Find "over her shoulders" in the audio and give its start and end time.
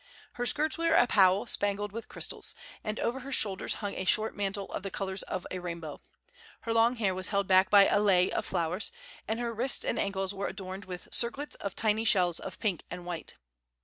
2.99-3.75